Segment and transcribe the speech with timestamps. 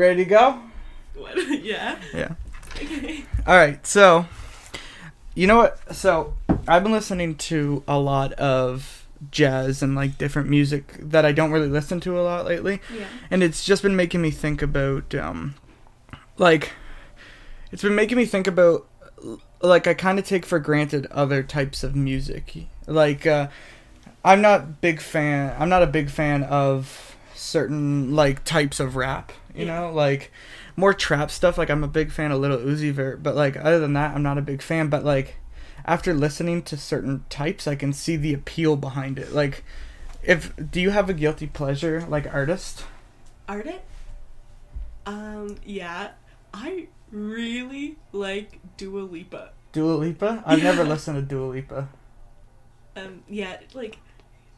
[0.00, 0.60] ready to go?
[1.14, 1.36] What?
[1.62, 1.98] yeah.
[2.14, 2.34] Yeah.
[2.76, 3.24] Okay.
[3.46, 3.84] All right.
[3.86, 4.26] So,
[5.34, 5.94] you know what?
[5.94, 6.34] So,
[6.66, 11.50] I've been listening to a lot of jazz and like different music that I don't
[11.52, 13.04] really listen to a lot lately, Yeah.
[13.30, 15.56] and it's just been making me think about um
[16.38, 16.72] like
[17.70, 18.86] it's been making me think about
[19.60, 22.66] like I kind of take for granted other types of music.
[22.86, 23.48] Like uh
[24.24, 27.09] I'm not big fan I'm not a big fan of
[27.40, 29.80] certain like types of rap, you Yeah.
[29.80, 29.92] know?
[29.92, 30.30] Like
[30.76, 33.78] more trap stuff like I'm a big fan of Lil Uzi Vert, but like other
[33.80, 35.36] than that I'm not a big fan, but like
[35.84, 39.32] after listening to certain types I can see the appeal behind it.
[39.32, 39.64] Like
[40.22, 42.84] if do you have a guilty pleasure like artist?
[43.48, 43.84] Art it?
[45.06, 46.10] Um, yeah.
[46.52, 49.50] I really like Dua Lipa.
[49.72, 50.42] Dua Lipa?
[50.46, 51.88] I've never listened to Dua Lipa.
[52.96, 53.98] Um, yeah, like,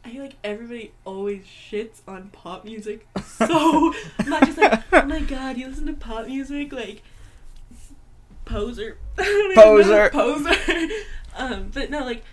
[0.05, 3.07] I feel like everybody always shits on pop music.
[3.23, 3.93] So,
[4.27, 6.73] not just like, oh my god, you listen to pop music?
[6.73, 7.01] Like,
[8.45, 8.97] poser.
[9.17, 10.09] I don't even know, Poser.
[10.09, 10.87] Poser.
[11.37, 12.23] um, but no, like,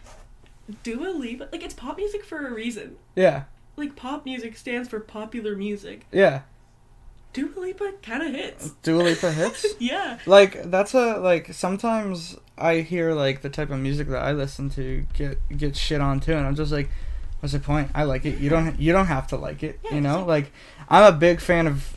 [0.83, 2.97] Dua Lipa, like, it's pop music for a reason.
[3.15, 3.45] Yeah,
[3.77, 6.07] Like, pop music stands for popular music.
[6.13, 6.43] yeah.
[7.33, 8.71] Dua Lipa kind of hits.
[8.83, 9.65] Dua Lipa hits.
[9.79, 10.19] Yeah.
[10.27, 14.69] like that's a like sometimes I hear like the type of music that I listen
[14.71, 16.91] to get get shit on too, and I'm just like,
[17.41, 17.91] what's the point?
[17.95, 18.39] I like it.
[18.39, 19.81] You don't you don't have to like it.
[19.85, 20.53] Yeah, you know, like
[20.89, 21.93] I'm a big fan of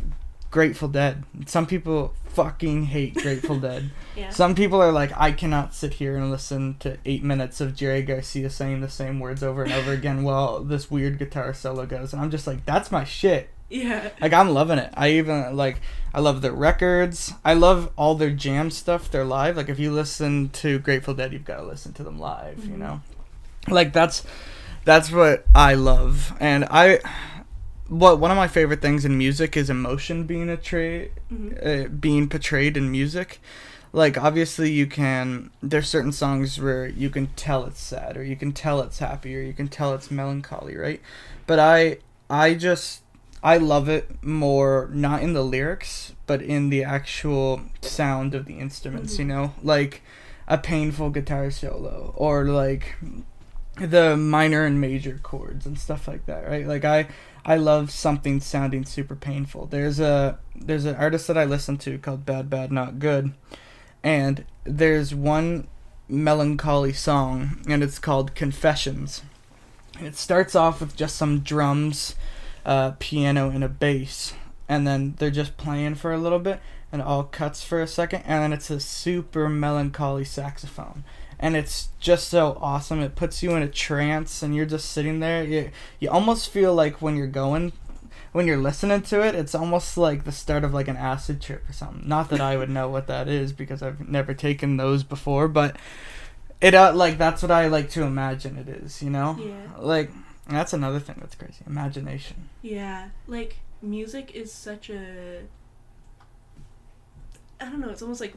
[0.52, 1.24] Grateful Dead.
[1.48, 3.92] Some people fucking hate Grateful Dead.
[4.16, 4.30] Yeah.
[4.30, 8.02] Some people are like, I cannot sit here and listen to eight minutes of Jerry
[8.04, 12.14] Garcia saying the same words over and over again while this weird guitar solo goes,
[12.14, 13.50] and I'm just like, that's my shit.
[13.70, 14.10] yeah.
[14.22, 14.92] Like I'm loving it.
[14.96, 15.82] I even like
[16.14, 17.34] I love their records.
[17.44, 19.10] I love all their jam stuff.
[19.10, 19.58] They're live.
[19.58, 22.64] Like if you listen to Grateful Dead, you've got to listen to them live.
[22.66, 22.78] You Mhm.
[22.78, 23.02] know,
[23.70, 24.24] like that's
[24.86, 26.34] that's what I love.
[26.40, 27.00] And I
[27.88, 31.86] what one of my favorite things in music is emotion being a tra- Mhm.
[31.86, 33.40] uh, being portrayed in music.
[33.92, 38.36] Like obviously you can there's certain songs where you can tell it's sad or you
[38.36, 41.02] can tell it's happy or you can tell it's melancholy, right?
[41.46, 41.98] But I
[42.30, 43.02] I just
[43.44, 48.58] I love it more not in the lyrics, but in the actual sound of the
[48.58, 49.28] instruments, you Mhm.
[49.28, 49.54] know?
[49.62, 50.02] Like
[50.48, 52.96] a painful guitar solo or like
[53.76, 56.68] the minor and major chords and stuff like that, right?
[56.68, 57.08] Like I
[57.46, 59.68] I love something sounding super painful.
[59.68, 63.34] There's a there's an artist that I listen to called Bad Bad Not Good,
[64.04, 65.68] and there's one
[66.08, 69.24] melancholy song, and it's called Confessions.
[69.98, 72.16] And it starts off with just some drums,
[72.66, 74.34] uh, piano, and a bass,
[74.68, 76.60] and then they're just playing for a little bit,
[76.92, 81.04] and all cuts for a second, and then it's a super melancholy saxophone.
[81.44, 83.02] And it's just so awesome.
[83.02, 85.44] It puts you in a trance, and you're just sitting there.
[85.44, 87.74] You, you almost feel like when you're going
[88.32, 91.70] when you're listening to it, it's almost like the start of like an acid trip
[91.70, 92.08] or something.
[92.08, 95.76] Not that I would know what that is because I've never taken those before, but
[96.60, 99.38] it uh, like that's what I like to imagine it is, you know?
[99.38, 99.68] Yeah.
[99.78, 100.12] Like
[100.48, 101.64] that's another thing that's crazy.
[101.68, 102.50] Imagination.
[102.62, 105.42] Yeah, like music is such a
[107.62, 108.34] I don't know, it's almost like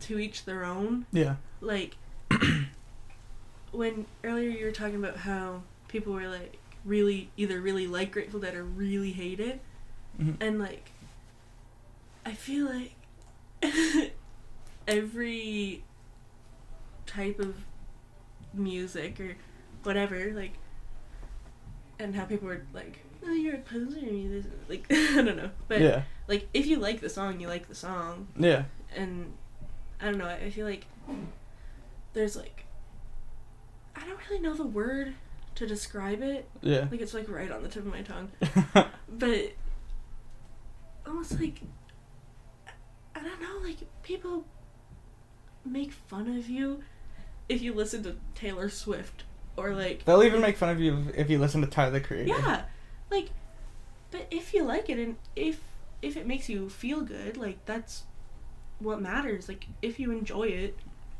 [0.00, 1.06] to each their own.
[1.12, 1.36] Yeah.
[1.60, 1.96] Like
[3.72, 8.40] when earlier you were talking about how people were like really either really like Grateful
[8.40, 9.60] Dead or really hate it
[10.20, 10.36] Mhm.
[10.40, 10.90] and like
[12.26, 12.94] I feel like
[14.88, 15.82] every
[17.06, 17.54] type of
[18.52, 19.36] music or
[19.84, 20.54] whatever like
[21.98, 24.00] and how people were like oh you're a poser
[24.68, 26.02] like I don't know but yeah.
[26.28, 28.64] like if you like the song you like the song Yeah.
[28.96, 29.32] and
[30.02, 30.86] I don't know I feel like
[32.12, 32.64] there's like
[33.96, 35.14] I don't really know the word
[35.56, 36.86] to describe it Yeah.
[36.90, 38.30] like it's like right on the tip of my tongue
[39.08, 39.52] but
[41.06, 41.60] almost like
[43.14, 44.46] I don't know, like people
[45.64, 46.82] make fun of you
[47.48, 49.24] if you listen to Taylor Swift
[49.56, 52.28] or like They'll even make fun of you if you listen to Tyler the Creator.
[52.28, 52.62] yeah,
[53.10, 53.30] like
[54.10, 55.60] but if you like it and if
[56.00, 58.04] if it makes you feel good, like that's
[58.80, 59.48] what matters.
[59.48, 60.76] Like if you enjoy it,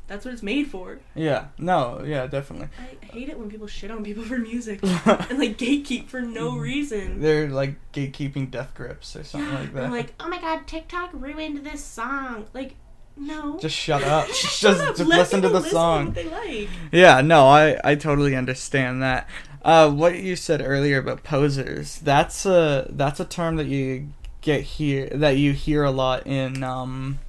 [0.07, 0.99] that's what it's made for.
[1.15, 1.45] Yeah.
[1.57, 2.03] No.
[2.05, 2.27] Yeah.
[2.27, 2.67] Definitely.
[2.77, 6.57] I hate it when people shit on people for music and like gatekeep for no
[6.57, 7.21] reason.
[7.21, 9.83] They're like gatekeeping death grips or something yeah, like that.
[9.85, 12.45] I'm like, oh my god, TikTok ruined this song.
[12.53, 12.75] Like,
[13.15, 13.57] no.
[13.59, 14.27] just shut up.
[14.27, 16.11] just Shut up, just listen to the listen song.
[16.11, 16.69] they like.
[16.91, 19.29] Yeah, no, I I totally understand that.
[19.63, 24.09] Uh, what you said earlier about posers, that's a that's a term that you
[24.41, 27.19] get here that you hear a lot in um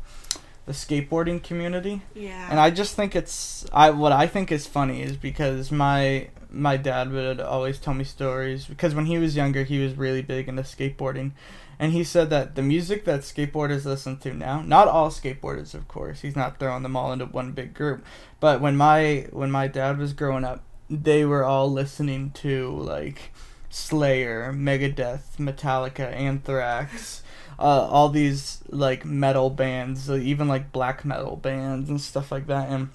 [0.66, 2.02] the skateboarding community.
[2.14, 2.48] Yeah.
[2.50, 6.76] And I just think it's I what I think is funny is because my my
[6.76, 10.48] dad would always tell me stories because when he was younger, he was really big
[10.48, 11.32] into skateboarding.
[11.78, 15.88] And he said that the music that skateboarders listen to now, not all skateboarders, of
[15.88, 18.04] course, he's not throwing them all into one big group,
[18.38, 23.32] but when my when my dad was growing up, they were all listening to like
[23.72, 27.22] Slayer, Megadeth, Metallica, Anthrax,
[27.58, 32.46] uh, all these like metal bands, uh, even like black metal bands and stuff like
[32.48, 32.68] that.
[32.68, 32.90] And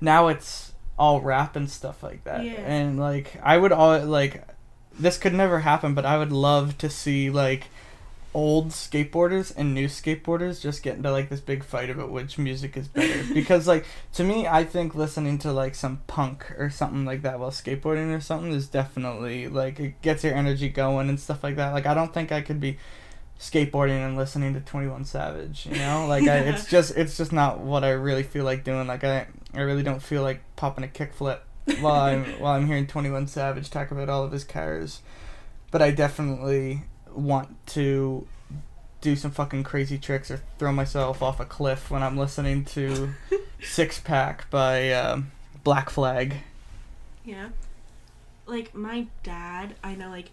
[0.00, 2.42] now it's all rap and stuff like that.
[2.42, 2.52] Yeah.
[2.52, 4.46] And like I would all like
[4.98, 7.68] this could never happen, but I would love to see like
[8.36, 12.76] old skateboarders and new skateboarders just get into like this big fight about which music
[12.76, 13.24] is better.
[13.34, 17.40] Because like to me I think listening to like some punk or something like that
[17.40, 21.56] while skateboarding or something is definitely like it gets your energy going and stuff like
[21.56, 21.72] that.
[21.72, 22.76] Like I don't think I could be
[23.40, 26.06] skateboarding and listening to 21 Savage you know?
[26.08, 28.86] Like I, it's just it's just not what I really feel like doing.
[28.86, 31.38] Like I I really don't feel like popping a kickflip
[31.80, 35.00] while I'm while I'm hearing 21 Savage talk about all of his cars.
[35.70, 36.82] But I definitely
[37.16, 38.26] want to
[39.00, 43.10] do some fucking crazy tricks or throw myself off a cliff when I'm listening to
[43.62, 45.30] Six Pack by um,
[45.64, 46.36] Black Flag.
[47.24, 47.48] Yeah.
[48.46, 50.30] Like my dad, I know like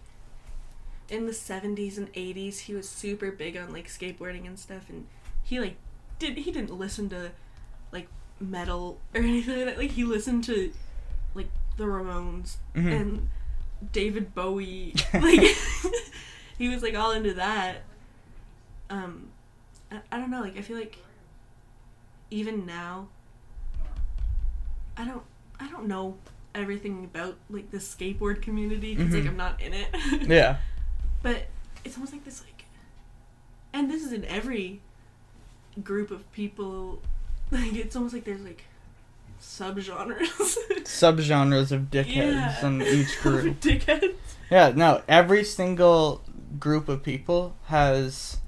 [1.10, 5.06] in the 70s and 80s he was super big on like skateboarding and stuff and
[5.42, 5.76] he like
[6.18, 7.30] did he didn't listen to
[7.92, 8.08] like
[8.40, 9.78] metal or anything like that.
[9.78, 10.72] Like he listened to
[11.34, 13.00] like the Ramones Mhm.
[13.00, 13.28] and
[13.92, 14.94] David Bowie.
[15.12, 15.56] Like
[16.58, 17.82] he was like all into that.
[18.90, 19.28] Um
[19.90, 20.98] I, I don't know, like I feel like
[22.30, 23.08] even now
[24.96, 25.22] I don't
[25.60, 26.16] I don't know
[26.54, 29.28] everything about like the skateboard community because like Mhm.
[29.28, 29.88] I'm not in it.
[30.28, 30.56] Yeah.
[31.22, 31.46] But
[31.84, 32.64] it's almost like this like
[33.72, 34.80] and this is in every
[35.82, 37.00] group of people
[37.50, 38.64] like it's almost like there's like
[39.42, 40.56] subgenres.
[40.84, 43.60] Subgenres of dickheads in each group.
[43.60, 44.14] Dickheads.
[44.50, 46.22] Yeah, no, every single
[46.58, 48.38] group of people has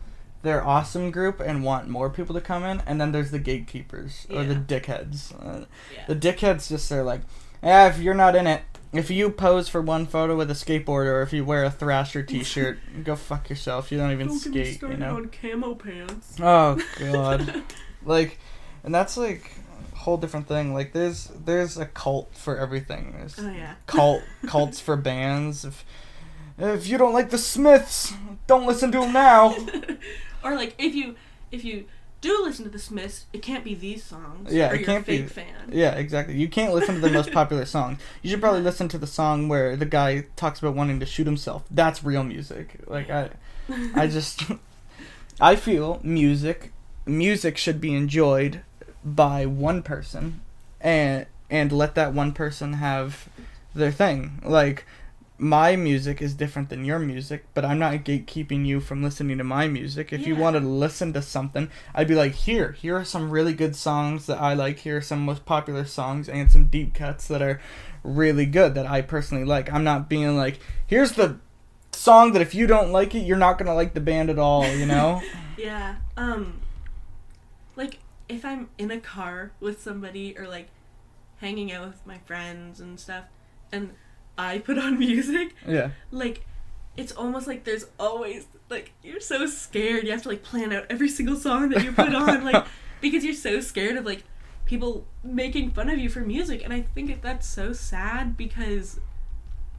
[0.42, 4.26] their awesome group and want more people to come in, and then there's the gatekeepers
[4.30, 5.32] or the dickheads.
[5.44, 5.64] Uh,
[5.94, 6.04] Yeah.
[6.06, 7.22] The dickheads just are like,
[7.62, 8.62] yeah, if you're not in it,
[8.92, 12.22] if you pose for one photo with a skateboard or if you wear a Thrasher
[12.26, 13.90] T-shirt, go fuck yourself.
[13.90, 15.16] You don't even Don't skate, you know.
[15.16, 16.36] on camo pants.
[16.40, 17.62] Oh god,
[18.04, 18.38] like,
[18.84, 19.50] and that's like
[19.92, 20.72] a whole different thing.
[20.72, 23.14] Like, there's there's a cult for everything.
[23.18, 23.74] There's Oh yeah.
[23.86, 25.64] cult cults for bands.
[25.64, 25.84] If
[26.58, 28.12] if you don't like the Smiths,
[28.46, 29.54] don't listen to them now.
[30.44, 31.16] or like if you
[31.50, 31.84] if you
[32.20, 34.52] do listen to the Smiths, it can't be these songs.
[34.52, 35.70] Yeah, or it can't be- fan.
[35.70, 36.36] Yeah, exactly.
[36.36, 37.98] You can't listen to the most popular song.
[38.22, 41.26] You should probably listen to the song where the guy talks about wanting to shoot
[41.26, 41.64] himself.
[41.70, 42.80] That's real music.
[42.86, 43.30] Like I
[43.94, 44.44] I just
[45.40, 46.72] I feel music
[47.04, 48.62] music should be enjoyed
[49.04, 50.40] by one person
[50.80, 53.28] and and let that one person have
[53.74, 54.40] their thing.
[54.44, 54.84] Like
[55.38, 59.44] my music is different than your music, but I'm not gatekeeping you from listening to
[59.44, 60.12] my music.
[60.12, 60.40] If you Yeah.
[60.40, 64.26] wanted to listen to something, I'd be like, here, here are some really good songs
[64.26, 64.78] that I like.
[64.78, 67.60] Here are some most popular songs and some deep cuts that are
[68.02, 69.70] really good that I personally like.
[69.70, 71.38] I'm not being like, here's the
[71.92, 74.66] song that if you don't like it, you're not gonna like the band at all.
[74.74, 75.22] You know?
[75.58, 75.96] Yeah.
[76.16, 76.60] Um
[77.76, 77.98] like
[78.28, 80.68] if I'm in a car with somebody or like
[81.38, 83.24] hanging out with my friends and stuff
[83.72, 83.92] and
[84.38, 85.90] I put on music, yeah.
[86.10, 86.44] like
[86.96, 90.04] it's almost like there's always like you're so scared.
[90.04, 92.66] You have to like plan out every single song that you put on like
[93.00, 94.24] because you're so scared of like
[94.64, 96.62] people making fun of you for music.
[96.64, 99.00] And I think that's so sad because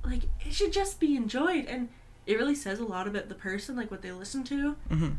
[0.03, 1.65] like it should just be enjoyed.
[1.65, 1.89] And
[2.25, 4.75] it really says a lot about the person like what they listen to.
[4.89, 5.09] Hmm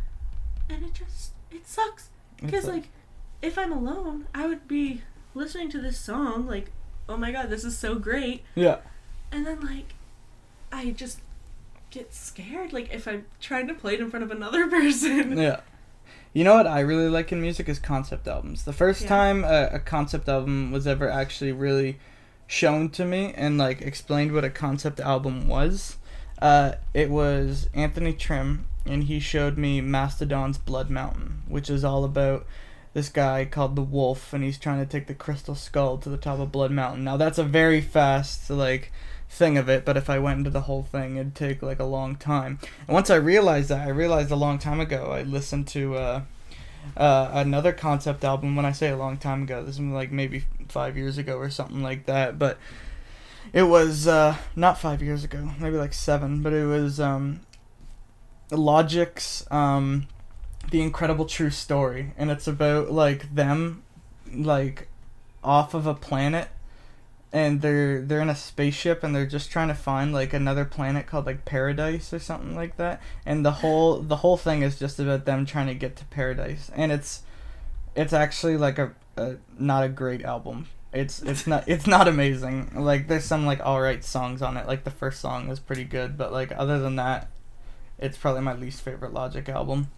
[0.68, 2.10] and it just it sucks.
[2.40, 2.88] Because like
[3.40, 5.02] if i'm alone i would be
[5.34, 6.72] listening to this song like
[7.08, 8.42] oh my god this is so great.
[8.54, 8.78] Yeah.
[9.32, 9.94] And then like
[10.72, 11.20] i just
[11.90, 15.60] get scared like if i'm trying to play it in front of another person Yeah.
[16.34, 18.64] You know what I really like in music is concept albums.
[18.64, 19.08] The first Yeah.
[19.08, 21.98] time a, a concept album was ever actually really
[22.46, 25.96] shown to me and like explained what a concept album was,
[26.40, 32.04] uh, it was Anthony Trim, and he showed me Mastodon's Blood Mountain, which is all
[32.04, 32.46] about
[32.92, 36.18] this guy called the Wolf, and he's trying to take the crystal skull to the
[36.18, 37.04] top of Blood Mountain.
[37.04, 38.92] Now that's a very fast like
[39.28, 41.84] thing of it, but if I went into the whole thing, it'd take like a
[41.84, 42.58] long time.
[42.86, 46.22] And once I realized that, I realized a long time ago, I listened to uh,
[46.96, 48.56] uh, another concept album.
[48.56, 51.50] When I say a long time ago, this was like maybe five years ago or
[51.50, 52.38] something like that.
[52.38, 52.58] But
[53.52, 56.42] it was uh, not five years ago, maybe like seven.
[56.42, 57.40] But it was um,
[58.50, 60.08] Logic's um,
[60.70, 63.82] "The Incredible True Story," and it's about like them,
[64.32, 64.88] like
[65.44, 66.48] off of a planet
[67.32, 71.06] and they're they're in a spaceship and they're just trying to find like another planet
[71.06, 73.02] called like paradise or something like that.
[73.26, 76.70] And the whole the whole thing is just about them trying to get to paradise.
[76.74, 77.22] And it's
[77.94, 80.68] it's actually like a, a not a great album.
[80.92, 82.72] It's it's not it's not amazing.
[82.74, 84.66] Like there's some like all right songs on it.
[84.66, 87.28] Like the first song is pretty good but like other than that
[87.98, 89.88] it's probably my least favorite logic album.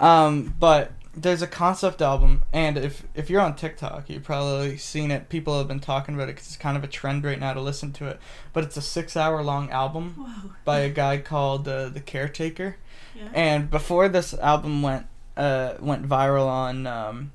[0.00, 5.10] Um but there's a concept album, and if if you're on TikTok, you've probably seen
[5.10, 5.30] it.
[5.30, 7.60] People have been talking about it because it's kind of a trend right now to
[7.60, 8.20] listen to it.
[8.52, 10.50] But it's a six-hour-long album Whoa.
[10.64, 12.76] by a guy called uh, the Caretaker.
[13.14, 13.28] Yeah.
[13.32, 15.06] And before this album went
[15.38, 17.32] uh, went viral on um,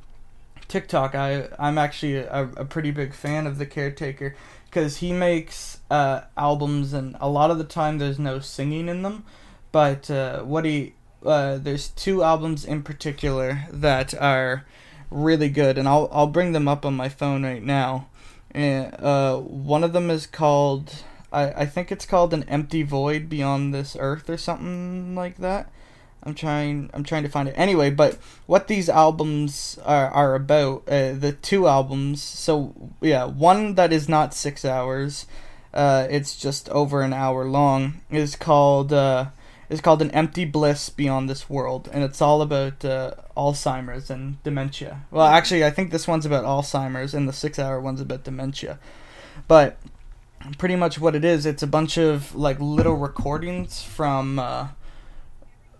[0.67, 4.35] TikTok, I I'm actually a, a pretty big fan of the Caretaker
[4.65, 9.01] because he makes uh, albums, and a lot of the time there's no singing in
[9.01, 9.25] them.
[9.71, 10.93] But uh, what he
[11.25, 14.65] uh, there's two albums in particular that are
[15.09, 18.07] really good, and I'll I'll bring them up on my phone right now.
[18.51, 23.29] And uh, one of them is called I I think it's called an empty void
[23.29, 25.71] beyond this earth or something like that.
[26.23, 27.89] I'm trying I'm trying to find it anyway.
[27.89, 32.21] But what these albums are are about uh, the two albums.
[32.21, 35.25] So yeah, one that is not six hours.
[35.73, 38.01] Uh, it's just over an hour long.
[38.09, 38.93] Is called.
[38.93, 39.27] Uh,
[39.71, 44.41] is called An Empty Bliss Beyond This World, and it's all about uh, Alzheimer's and
[44.43, 45.01] dementia.
[45.09, 48.77] Well, actually, I think this one's about Alzheimer's, and the six hour one's about dementia.
[49.47, 49.77] But
[50.57, 54.67] pretty much what it is, it's a bunch of like little recordings from uh,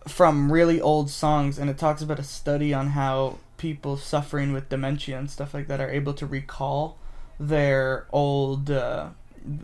[0.08, 4.70] from really old songs, and it talks about a study on how people suffering with
[4.70, 6.98] dementia and stuff like that are able to recall
[7.40, 8.72] their old.
[8.72, 9.10] Uh,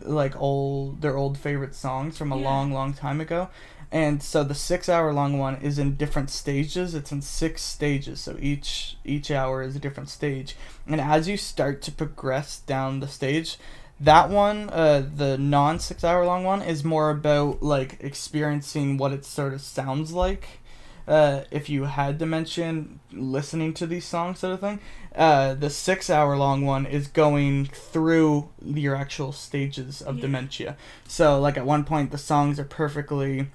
[0.02, 2.42] like old their old favorite songs from a Yeah.
[2.44, 3.48] long long time ago
[3.90, 6.94] and so the six hour long one is in different stages.
[6.94, 8.20] It's in six stages.
[8.20, 10.56] So each each hour is a different stage.
[10.86, 13.56] And as you start to progress down the stage
[14.00, 19.12] that one uh the non six hour long one is more about like experiencing what
[19.12, 20.46] it sort of sounds like.
[21.08, 24.78] Uh, if you had dementia listening to these songs sort of thing
[25.16, 30.20] uh, the six hour long one is going through your actual stages of Yeah.
[30.20, 30.76] dementia.
[31.06, 33.46] So like at one point the songs are perfectly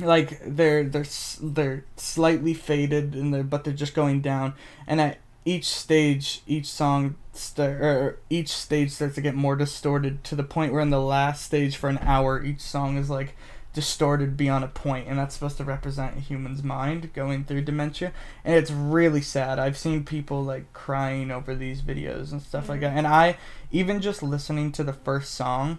[0.00, 1.06] like they're they're
[1.40, 4.54] they're slightly faded and they're but they're just going down.
[4.86, 10.24] And at each stage each song st- or each stage starts to get more distorted
[10.24, 13.36] to the point where in the last stage for an hour each song is like
[13.74, 15.06] distorted beyond a point.
[15.08, 18.12] And that's supposed to represent a human's mind going through dementia.
[18.44, 19.58] And it's really sad.
[19.58, 22.96] I've seen people like crying over these videos and stuff like that.
[22.96, 23.36] And i
[23.70, 25.78] even just listening to the first song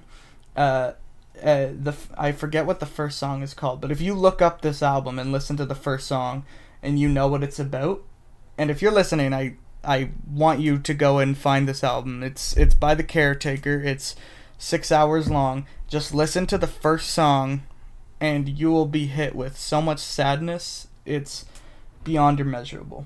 [0.55, 0.91] uh
[1.43, 4.61] uh, the I forget what the first song is called, but if you look up
[4.61, 6.45] this album and listen to the first song,
[6.81, 8.03] and you know what it's about,
[8.57, 12.23] and if you're listening, I I want you to go and find this album.
[12.23, 13.81] It's it's by the Caretaker.
[13.81, 14.15] It's
[14.57, 15.65] six hours long.
[15.87, 17.63] Just listen to the first song,
[18.19, 20.87] and you will be hit with so much sadness.
[21.05, 21.45] It's
[22.03, 23.05] beyond immeasurable.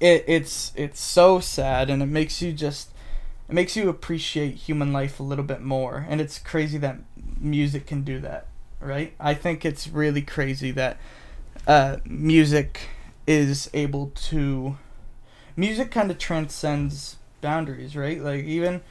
[0.00, 2.90] It it's it's so sad, and it makes you just
[3.48, 6.98] it makes you appreciate human life a little bit more and it's crazy that
[7.44, 8.46] music can do that
[8.84, 9.14] right?
[9.18, 10.98] I think it's really crazy that
[11.66, 12.88] uh, music
[13.26, 14.76] is able to
[15.56, 18.20] music kind of transcends boundaries right?
[18.20, 18.82] Like even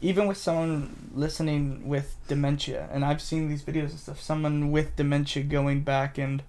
[0.00, 4.96] even with someone listening with dementia and i've seen these videos and stuff someone with
[4.96, 6.42] dementia going back and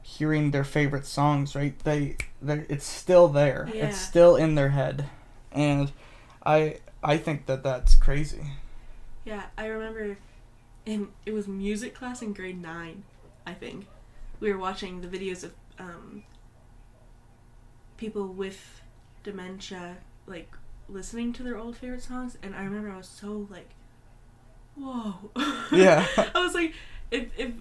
[0.00, 1.78] hearing their favorite songs right?
[1.80, 3.68] They it's still there.
[3.72, 3.86] Yeah.
[3.86, 5.08] it's still in their head.
[5.52, 5.92] And
[6.44, 8.46] i i think that that's crazy.
[9.24, 10.16] Yeah, I remember
[10.86, 13.04] in it was music class in grade nine,
[13.46, 13.86] I think.
[14.40, 16.24] We were watching the videos of um,
[17.96, 18.82] people with
[19.22, 20.52] dementia like
[20.88, 23.70] listening to their old favorite songs, and I remember I was so like,
[24.76, 25.30] whoa.
[25.72, 26.06] Yeah.
[26.34, 26.74] I was like,
[27.10, 27.52] if if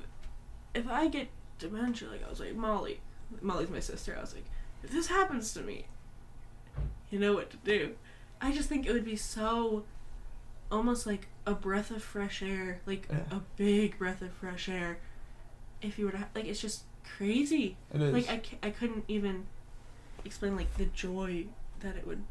[0.74, 1.28] if I get
[1.60, 3.00] dementia, like I was like Molly,
[3.42, 4.16] Molly's my sister.
[4.18, 4.46] I was like,
[4.84, 5.86] if this happens to me,
[7.10, 7.96] you know what to do.
[8.42, 9.84] I just think it would be so
[10.72, 13.20] almost like a breath of fresh air, like Yeah.
[13.38, 15.00] a big breath of fresh air.
[15.82, 16.84] If you were to ha- like, it's just
[17.18, 17.78] crazy.
[17.94, 19.48] it is Like I, I couldn't even
[20.24, 21.46] explain like the joy
[21.82, 22.24] that it would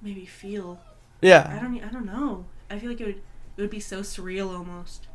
[0.00, 0.80] maybe feel.
[1.20, 1.48] Yeah.
[1.56, 2.46] I don't, I don't know.
[2.70, 3.20] I feel like it would,
[3.56, 5.06] it would be so surreal almost.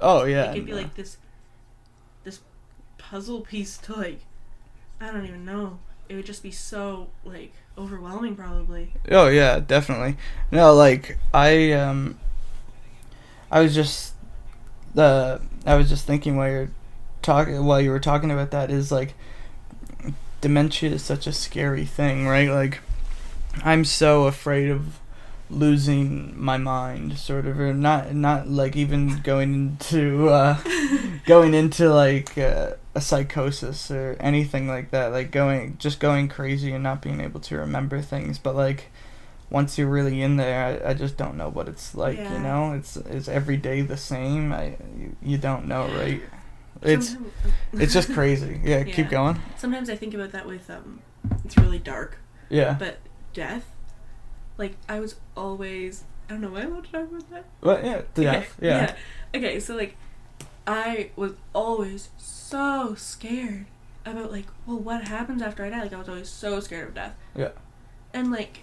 [0.00, 0.78] oh yeah Like it'd be no.
[0.78, 1.16] like this,
[2.24, 2.40] this
[2.98, 4.20] puzzle piece to like,
[5.00, 5.78] I don't even know.
[6.08, 8.92] It would just be so like overwhelming, probably.
[9.10, 10.16] Oh yeah, definitely.
[10.50, 12.18] No, like I um
[13.50, 14.14] I was just
[14.96, 16.70] uh I was just thinking while you're
[17.22, 19.14] talking while you were talking about that is like
[20.40, 22.50] dementia is such a scary thing, right?
[22.50, 22.80] Like
[23.64, 24.98] I'm so afraid of
[25.50, 30.58] losing my mind sort of or not not like even going into uh
[31.26, 36.72] going into like uh, a psychosis or anything like that like going just going crazy
[36.72, 38.38] and not being able to remember things.
[38.38, 38.90] But like
[39.50, 42.32] once you're really in there i, I just don't know what it's like Yeah.
[42.32, 42.72] you know?
[42.72, 44.52] It's is every day the same?
[44.52, 46.22] I you, you don't know right?
[46.82, 47.16] It's
[47.72, 48.60] it's just crazy.
[48.64, 49.38] Yeah, keep going.
[49.56, 51.00] Sometimes I think about that with um,
[51.44, 52.18] it's really dark,
[52.48, 52.74] yeah.
[52.78, 52.98] but
[53.32, 53.64] death.
[54.58, 57.44] Like I was always, I don't know why I want to talk about that.
[57.60, 58.94] but yeah death Okay, yeah.
[59.34, 59.96] Okay, so like,
[60.66, 63.66] I was always so scared
[64.04, 65.82] about like, well, what happens after I die?
[65.82, 67.14] Like I was always so scared of death.
[67.36, 67.50] Yeah.
[68.14, 68.60] And like,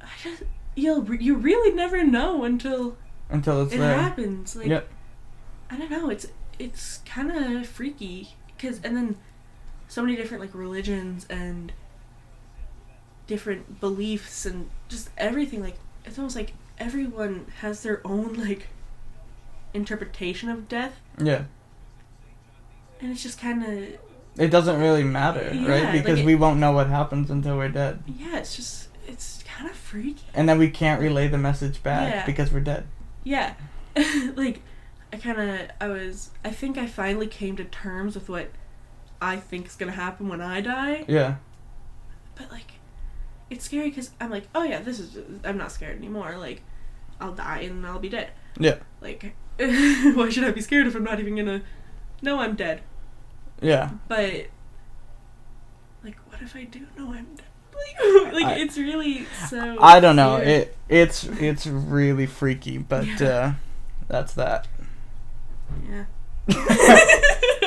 [0.00, 0.42] I just
[0.74, 2.96] you'll you really never know until
[3.30, 4.56] until it's it there happens.
[4.56, 4.88] Like, Yep.
[5.70, 6.10] I don't know.
[6.10, 6.26] It's
[6.58, 9.16] it's kind of freaky because and then
[9.86, 11.72] so many different like religions and
[13.26, 15.62] different beliefs and just everything.
[15.62, 18.68] Like it's almost like everyone has their own like
[19.74, 21.44] interpretation of death, yeah
[23.00, 23.88] and it's just kind of
[24.36, 27.56] it doesn't really matter Yeah, right like because it- we won't know what happens until
[27.56, 28.38] we're dead yeah.
[28.38, 30.22] It's just it's kind of freaky.
[30.34, 32.26] and then we can't relay the message back Yeah.
[32.26, 32.86] because we're dead
[33.24, 33.54] Yeah,
[34.36, 34.62] like
[35.12, 38.48] I kind of I was I think I finally came to terms with what
[39.20, 41.04] I think is gonna happen when I die.
[41.08, 41.36] yeah
[42.36, 42.72] but like
[43.50, 46.62] it's scary because i'm like oh yeah this is i'm not scared anymore like
[47.20, 48.28] i'll die and i'll be dead
[48.58, 48.76] Yeah.
[49.00, 51.62] like why should i be scared if i'm not even gonna
[52.22, 52.80] know i'm dead
[53.60, 54.46] yeah but
[56.04, 59.98] like what if i do know i'm dead like, like I- it's really so i
[60.00, 60.48] don't know weird.
[60.48, 63.26] it it's it's really freaky but Yeah.
[63.28, 63.52] uh
[64.08, 64.66] that's that
[65.90, 66.04] yeah